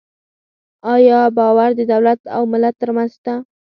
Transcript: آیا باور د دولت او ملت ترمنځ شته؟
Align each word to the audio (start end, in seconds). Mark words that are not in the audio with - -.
آیا 0.93 1.19
باور 1.37 1.69
د 1.75 1.81
دولت 1.93 2.19
او 2.35 2.41
ملت 2.51 2.75
ترمنځ 2.81 3.09
شته؟ 3.17 3.33